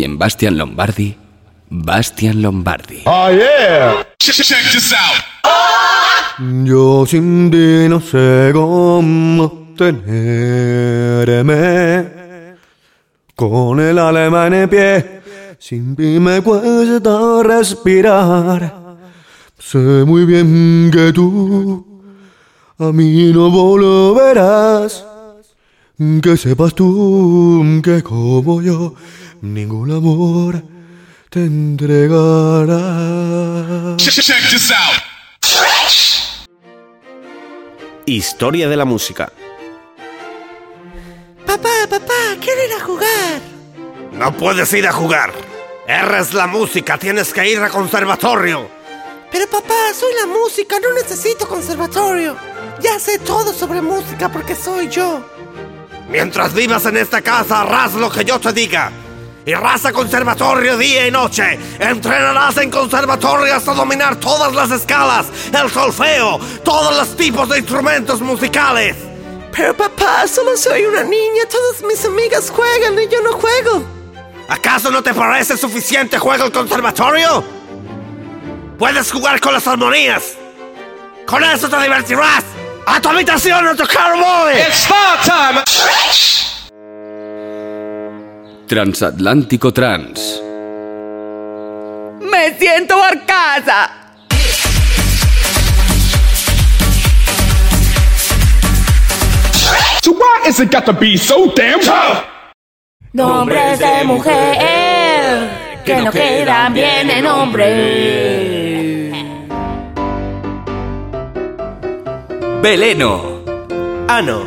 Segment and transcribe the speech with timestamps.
[0.00, 1.16] En Bastian Lombardi,
[1.70, 3.02] Bastian Lombardi.
[3.04, 4.06] Oh yeah.
[6.64, 11.36] Yo sin ti no sé cómo tenerme.
[13.34, 15.20] Con el alma en el pie,
[15.58, 18.72] sin ti me cuesta respirar.
[19.58, 21.84] Sé muy bien que tú
[22.78, 25.04] a mí no volverás.
[26.22, 28.94] Que sepas tú que como yo
[29.42, 30.62] ningún amor
[31.30, 32.76] te entregará.
[38.06, 39.30] Historia de la música.
[41.46, 43.40] Papá, papá, quiero ir a jugar.
[44.12, 45.32] No puedes ir a jugar.
[45.86, 48.68] Eres la música, tienes que ir al conservatorio.
[49.30, 52.36] Pero papá, soy la música, no necesito conservatorio.
[52.80, 55.22] Ya sé todo sobre música porque soy yo.
[56.08, 58.90] Mientras vivas en esta casa, harás lo que yo te diga.
[59.48, 61.58] Irás a conservatorio día y noche.
[61.78, 65.24] Entrenarás en conservatorio hasta dominar todas las escalas,
[65.58, 68.94] el solfeo, todos los tipos de instrumentos musicales.
[69.50, 71.44] Pero papá, solo soy una niña.
[71.50, 73.86] Todas mis amigas juegan y yo no juego.
[74.50, 77.42] ¿Acaso no te parece suficiente juego el conservatorio?
[78.78, 80.34] Puedes jugar con las armonías.
[81.24, 82.44] Con eso te divertirás.
[82.84, 84.58] ¡A tu habitación a tocar móvil!
[88.68, 90.42] Transatlántico Trans.
[92.20, 93.88] Me siento barcaza.
[100.02, 102.26] So why is it got to be so damn tough?
[103.14, 105.48] Nombres de mujer
[105.86, 109.12] que no quedan bien en hombre.
[112.60, 113.38] Beleno.
[114.08, 114.44] Ano,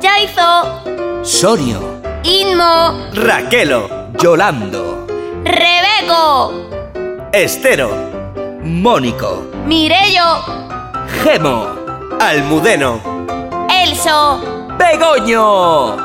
[0.00, 1.89] Yaizo, Sorio.
[2.22, 5.06] Inmo, Raquelo, Yolando.
[5.42, 6.52] Rebeco,
[7.32, 7.90] Estero,
[8.62, 9.50] Mónico.
[9.66, 10.42] Mirello,
[11.22, 11.80] Gemo.
[12.20, 13.00] Almudeno,
[13.70, 15.96] Elso, Begoño.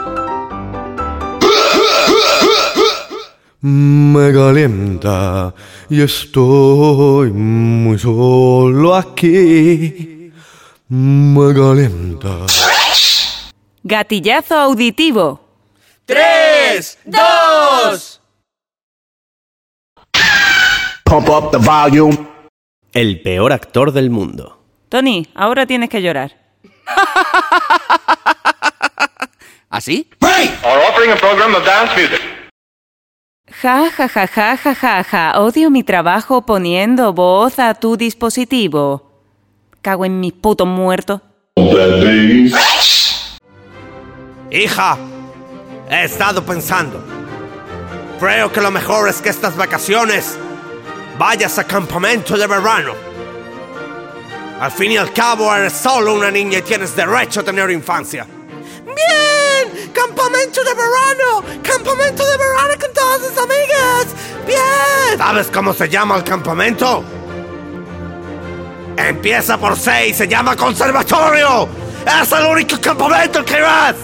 [3.61, 5.53] Me calienta
[5.89, 10.31] y estoy muy solo aquí.
[10.87, 12.37] Me calienta.
[13.83, 15.44] Gatillazo auditivo.
[16.05, 16.99] ¡Tres!
[17.05, 18.21] ¡Dos!
[21.03, 22.27] Pump up the volume.
[22.93, 24.59] El peor actor del mundo.
[24.89, 26.37] Tony, ahora tienes que llorar.
[29.69, 30.09] ¿Así?
[30.21, 32.21] Are offering a program of dance music.
[33.61, 35.39] Ja, ja, ja, ja, ja, ja, ja.
[35.39, 39.11] Odio mi trabajo poniendo voz a tu dispositivo.
[39.81, 41.21] Cago en mis putos muertos.
[44.51, 44.97] Hija,
[45.89, 47.03] he estado pensando.
[48.19, 50.37] Creo que lo mejor es que estas vacaciones
[51.17, 52.93] vayas a campamento de verano.
[54.59, 58.25] Al fin y al cabo eres solo una niña y tienes derecho a tener infancia.
[58.85, 59.91] ¡Bien!
[59.91, 61.61] ¡Campamento de verano!
[61.61, 64.07] ¡Campamento de verano con todas sus amigas!
[64.47, 65.17] ¡Bien!
[65.17, 67.03] ¿Sabes cómo se llama el campamento?
[68.97, 71.67] Empieza por C y se llama conservatorio.
[72.21, 73.95] Es el único campamento que irás.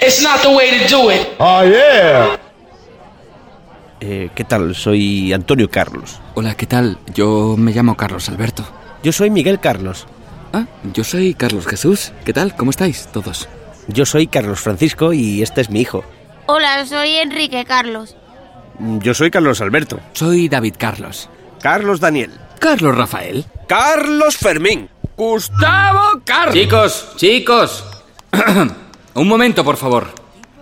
[0.00, 1.28] It's not the way to do it.
[1.38, 2.38] Oh yeah.
[4.00, 4.74] Eh, ¿Qué tal?
[4.74, 6.20] Soy Antonio Carlos.
[6.34, 6.98] Hola, ¿qué tal?
[7.14, 8.64] Yo me llamo Carlos Alberto.
[9.02, 10.06] Yo soy Miguel Carlos.
[10.52, 12.12] Ah, yo soy Carlos Jesús.
[12.24, 12.56] ¿Qué tal?
[12.56, 13.48] ¿Cómo estáis todos?
[13.88, 16.02] Yo soy Carlos Francisco y este es mi hijo.
[16.46, 18.16] hola, soy Enrique Carlos.
[19.00, 20.00] Yo soy Carlos Alberto.
[20.14, 21.28] Soy David Carlos.
[21.60, 22.30] Carlos Daniel.
[22.58, 23.44] Carlos Rafael.
[23.68, 24.88] Carlos Fermín.
[25.16, 26.54] Gustavo Carlos.
[26.54, 27.84] Chicos, chicos.
[29.14, 30.08] Un momento, por favor.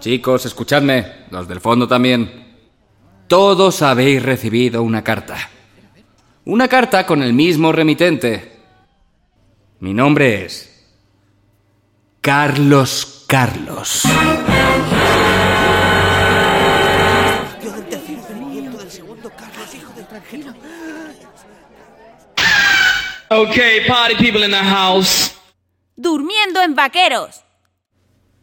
[0.01, 1.27] Chicos, escuchadme.
[1.31, 2.57] Los del fondo también.
[3.27, 5.37] Todos habéis recibido una carta.
[6.45, 8.59] Una carta con el mismo remitente.
[9.81, 10.75] Mi nombre es...
[12.21, 14.03] Carlos Carlos.
[23.31, 25.35] Okay, party people in the house.
[25.97, 27.45] Durmiendo en vaqueros.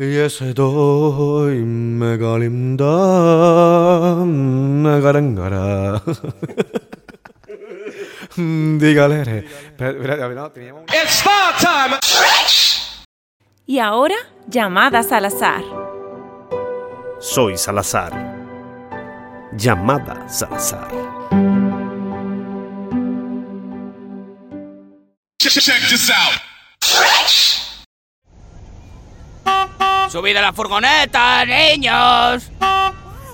[0.00, 2.84] Robin me calienta,
[4.22, 6.00] arenga, arengo, mangaranga, amba.
[6.00, 6.02] y ese doy mega linda garangara.
[8.78, 9.44] Dígale.
[10.88, 11.22] It's
[11.60, 11.98] time.
[13.66, 14.16] Y ahora,
[14.48, 15.62] llamadas al azar.
[17.18, 18.12] Soy Salazar.
[19.52, 20.90] Llamada Salazar.
[25.38, 26.49] Check this out.
[30.10, 32.50] ¡Subid a la furgoneta, niños!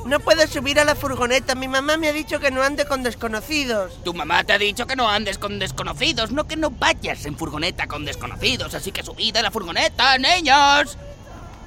[0.04, 1.54] No puedo subir a la furgoneta.
[1.54, 4.04] Mi mamá me ha dicho que no ande con desconocidos.
[4.04, 7.38] Tu mamá te ha dicho que no andes con desconocidos, no que no vayas en
[7.38, 10.98] furgoneta con desconocidos, así que subid a la furgoneta, niños.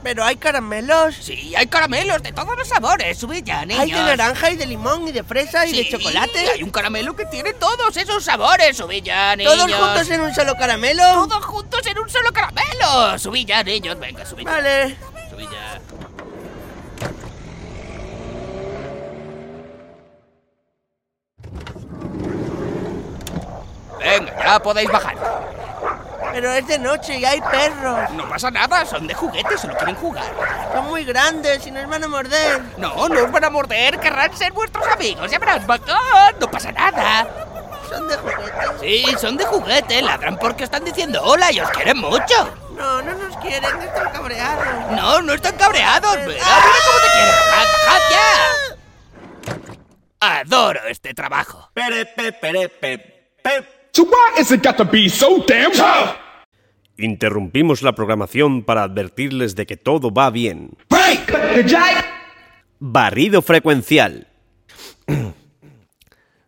[0.02, 1.16] Pero hay caramelos.
[1.16, 3.84] Sí, hay caramelos de todos los sabores, subid ya, niños.
[3.84, 6.50] Hay de naranja y de limón y de fresa y de chocolate.
[6.52, 9.54] Hay un caramelo que tiene todos esos sabores, subid ya, niños.
[9.54, 11.04] ¿Todos juntos en un solo caramelo?
[11.28, 13.20] Todos juntos en un solo caramelo.
[13.20, 14.44] Subid ya, niños, venga, ya.
[14.44, 14.98] Vale.
[15.30, 15.82] Subid ya.
[24.00, 25.39] Venga, ya podéis bajar.
[26.32, 28.10] Pero es de noche y hay perros.
[28.12, 30.26] No pasa nada, son de juguete, solo quieren jugar.
[30.74, 32.62] Son muy grandes y nos van a morder.
[32.78, 36.72] No, no os van a morder, querrán ser vuestros amigos, ya verás, bacán, no pasa
[36.72, 37.28] nada.
[37.90, 38.80] Son de juguete.
[38.80, 42.58] Sí, son de juguete, ladran porque están diciendo hola y os quieren mucho.
[42.78, 44.92] No, no nos quieren, están cabreados.
[44.92, 46.46] No, no están cabreados, mira, mira
[46.86, 47.36] cómo te quieren.
[47.52, 48.80] ¡Bajad, bajad ya!
[50.22, 51.72] Adoro este trabajo.
[54.00, 56.16] So why is it got to be so damn tough?
[56.96, 60.78] Interrumpimos la programación para advertirles de que todo va bien.
[62.80, 64.26] Barrido frecuencial.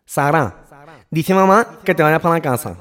[0.06, 0.64] Sara,
[1.10, 2.74] dice mamá que te vayas para la casa.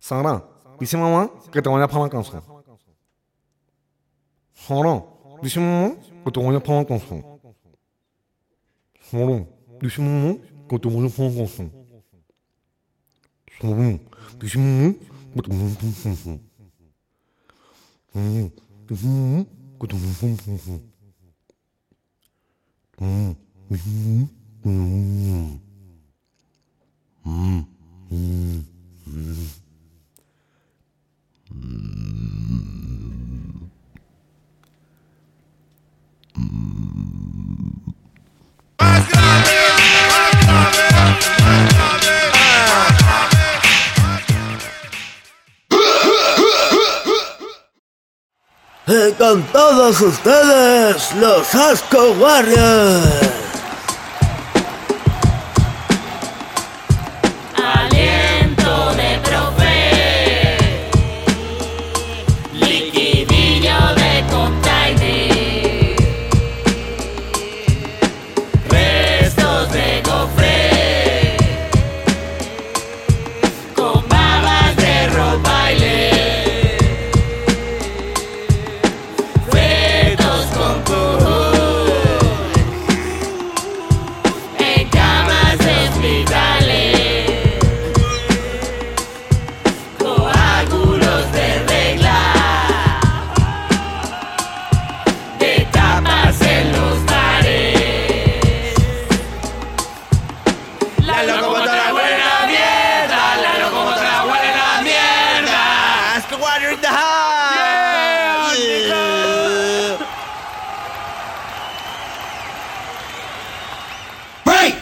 [0.00, 0.44] Sara,
[0.80, 2.42] dice mamá que te vayas para la casa.
[4.52, 5.04] Sara,
[5.42, 5.94] dice mamá
[6.24, 7.22] que te vayas para la casa.
[9.00, 9.46] Sara,
[9.80, 11.64] dice mamá que te vayas para la casa.
[13.60, 14.00] Sara,
[14.40, 14.94] dice mamá
[15.34, 16.38] que te vayas para la casa.
[18.12, 18.50] Sara,
[18.88, 19.46] dice mamá
[19.80, 20.80] que te vayas para la casa.
[24.68, 25.65] Y
[49.18, 53.25] con todos ustedes, los Asco Warriors.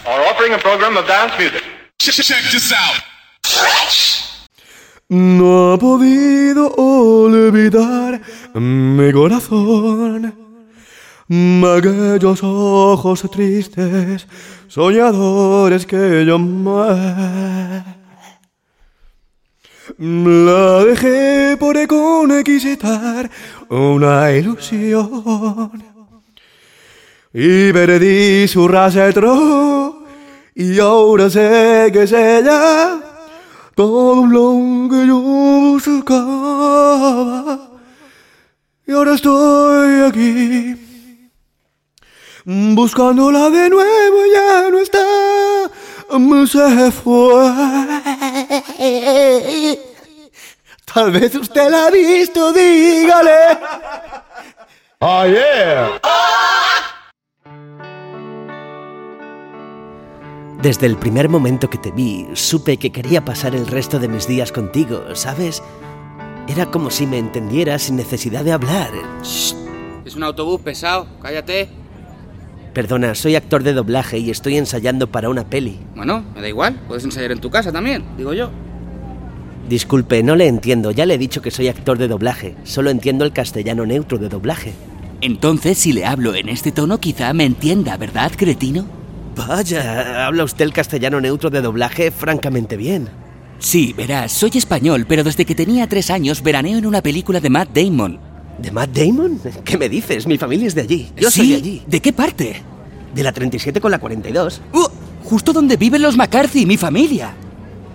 [0.06, 1.62] Are offering a program of dance music.
[1.98, 3.02] Check this out.
[5.08, 8.20] No ha podido olvidar
[8.54, 10.44] mi corazón
[11.28, 14.26] aquellos ojos tristes,
[14.68, 17.84] soñadores que yo amé.
[19.98, 23.30] La dejé por conquistar
[23.68, 25.93] una ilusión
[27.36, 30.04] y perdí su rastro
[30.54, 33.00] y ahora sé que es ella.
[33.74, 35.18] Todo lo que yo
[35.74, 35.98] buscaba
[38.86, 40.76] y ahora estoy aquí
[42.44, 45.04] buscándola de nuevo ya no está
[46.46, 47.50] se fue.
[50.94, 53.58] Tal vez usted la ha visto dígale.
[55.00, 56.33] Oh.
[60.64, 64.26] Desde el primer momento que te vi, supe que quería pasar el resto de mis
[64.26, 65.62] días contigo, ¿sabes?
[66.48, 68.88] Era como si me entendiera sin necesidad de hablar.
[69.20, 71.68] Es un autobús pesado, cállate.
[72.72, 75.78] Perdona, soy actor de doblaje y estoy ensayando para una peli.
[75.94, 78.48] Bueno, me da igual, puedes ensayar en tu casa también, digo yo.
[79.68, 80.92] Disculpe, no le entiendo.
[80.92, 82.56] Ya le he dicho que soy actor de doblaje.
[82.64, 84.72] Solo entiendo el castellano neutro de doblaje.
[85.20, 89.03] Entonces, si le hablo en este tono, quizá me entienda, ¿verdad, cretino?
[89.36, 93.08] Vaya, habla usted el castellano neutro de doblaje francamente bien.
[93.58, 97.50] Sí, verás, soy español, pero desde que tenía tres años veraneo en una película de
[97.50, 98.18] Matt Damon.
[98.58, 99.40] ¿De Matt Damon?
[99.64, 100.26] ¿Qué me dices?
[100.26, 101.10] Mi familia es de allí.
[101.16, 101.38] Yo ¿Sí?
[101.40, 101.82] soy de allí.
[101.86, 102.62] ¿De qué parte?
[103.14, 104.60] De la 37 con la 42.
[104.72, 104.86] ¡Uh!
[105.24, 107.32] justo donde viven los McCarthy, mi familia.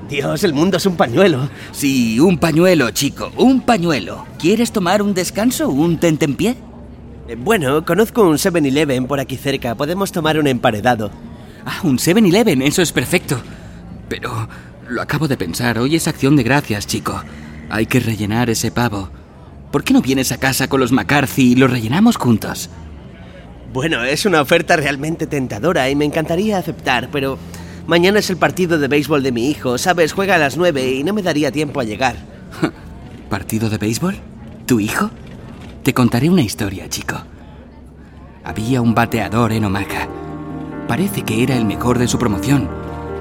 [0.09, 1.47] Dios, el mundo es un pañuelo.
[1.71, 4.25] Sí, un pañuelo, chico, un pañuelo.
[4.39, 6.55] ¿Quieres tomar un descanso, un tentempié?
[7.27, 9.75] Eh, Bueno, conozco un 7-Eleven por aquí cerca.
[9.75, 11.11] Podemos tomar un emparedado.
[11.65, 13.41] Ah, un 7-Eleven, eso es perfecto.
[14.07, 14.47] Pero
[14.89, 17.21] lo acabo de pensar, hoy es acción de gracias, chico.
[17.69, 19.09] Hay que rellenar ese pavo.
[19.71, 22.69] ¿Por qué no vienes a casa con los McCarthy y lo rellenamos juntos?
[23.71, 27.37] Bueno, es una oferta realmente tentadora y me encantaría aceptar, pero
[27.85, 29.77] mañana es el partido de béisbol de mi hijo.
[29.77, 32.15] Sabes, juega a las 9 y no me daría tiempo a llegar.
[33.29, 34.15] ¿Partido de béisbol?
[34.65, 35.11] ¿Tu hijo?
[35.83, 37.21] Te contaré una historia, chico.
[38.43, 40.07] Había un bateador en Omaha.
[40.89, 42.67] Parece que era el mejor de su promoción.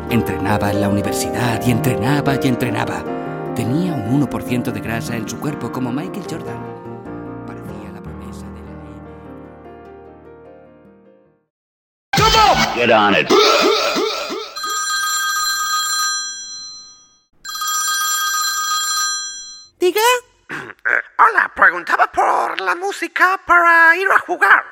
[0.08, 3.04] Entrenaba en la universidad y entrenaba y entrenaba.
[3.54, 6.56] Tenía un 1% de grasa en su cuerpo como Michael Jordan.
[7.46, 8.72] Parecía la promesa de la
[12.74, 13.28] Get on it.
[19.78, 20.00] ¿Diga?
[21.18, 24.64] hola, preguntaba por la música para ir a jugar.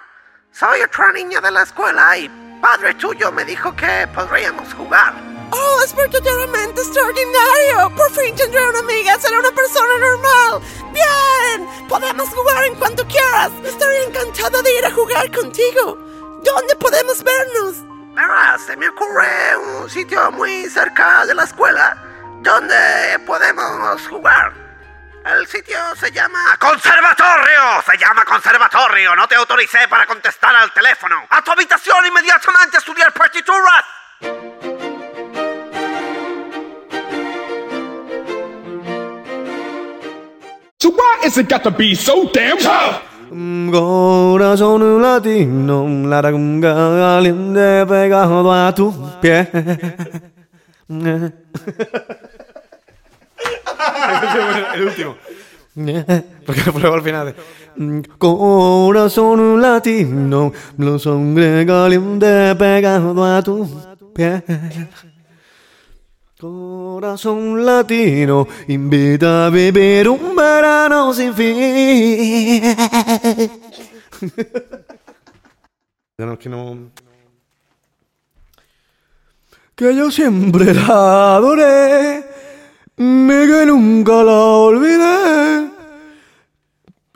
[0.51, 5.15] Soy otra niña de la escuela y padre tuyo me dijo que podríamos jugar.
[5.53, 7.95] Oh, es verdaderamente extraordinario.
[7.95, 10.63] Por fin tendré una amiga, seré una persona normal.
[10.93, 13.53] Bien, podemos jugar en cuanto quieras.
[13.65, 15.97] Estaría encantado de ir a jugar contigo.
[16.43, 17.77] ¿Dónde podemos vernos?
[18.17, 21.97] Verás, se me ocurre un sitio muy cerca de la escuela
[22.43, 22.75] donde
[23.27, 24.66] podemos jugar.
[25.27, 26.57] El sitio se llama...
[26.57, 27.83] ¡Conservatorio!
[27.85, 29.17] Se llama conservatorio.
[29.17, 31.17] No te autoricé para contestar al teléfono.
[31.29, 33.85] ¡A tu habitación inmediatamente a estudiar partituras!
[40.79, 43.03] So why is it got to be so damn tough?
[43.29, 49.51] Corazón latino, la ragunga caliente pegado a tu pie.
[54.75, 55.17] El último.
[56.47, 57.35] Porque luego al final.
[58.17, 63.69] Corazón latino, la sangre caliente pegado a tu
[64.15, 64.43] pie.
[66.39, 72.63] Corazón latino, invita a vivir un verano sin fin.
[76.39, 76.91] que.
[79.75, 82.26] Que yo siempre la adoré,
[83.57, 85.71] que nunca la olvidé.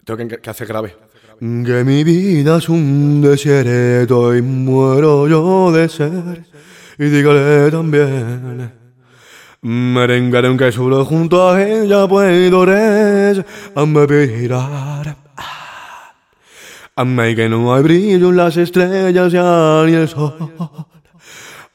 [0.05, 0.97] Tengo que, que hacer grave.
[1.39, 6.45] Que mi vida es un desierto y muero yo de ser.
[6.99, 8.73] Y dígale también.
[9.63, 13.47] Merengue aunque solo junto a ella puedo respirar.
[16.97, 20.53] Amé que no hay brillo en las estrellas ya ni el sol.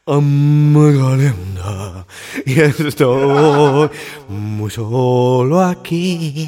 [0.07, 2.05] Me calienta
[2.45, 3.89] y estoy
[4.29, 6.47] muy solo aquí.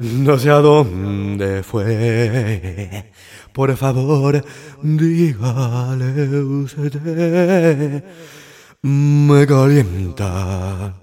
[0.00, 3.10] No sé a dónde fue.
[3.54, 4.44] Por favor,
[4.82, 8.04] dígale usted.
[8.82, 10.94] Me calienta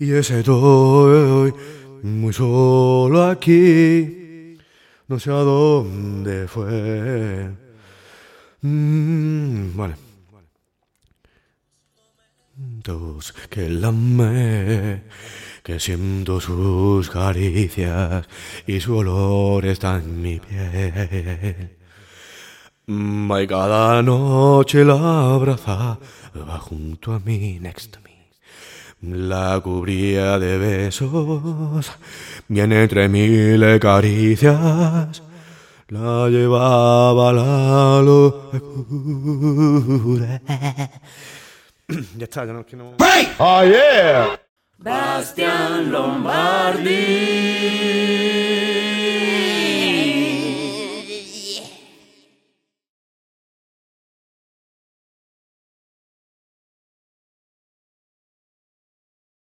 [0.00, 1.54] y estoy
[2.02, 4.58] muy solo aquí.
[5.06, 7.65] No sé a dónde fue.
[8.66, 9.94] Mm, vale.
[12.56, 15.02] Dos que la amé,
[15.62, 18.26] que siento sus caricias
[18.66, 21.76] y su olor está en mi piel.
[22.88, 25.98] Y cada noche la abrazaba
[26.60, 28.32] junto a mí, next to me.
[29.28, 31.92] La cubría de besos,
[32.48, 35.22] bien entre mil caricias.
[35.88, 38.60] La llevaba la locura.
[42.16, 42.96] ya está, ya no es que no.
[43.38, 44.36] Oh, yeah.
[44.78, 47.16] Bastian Lombardi.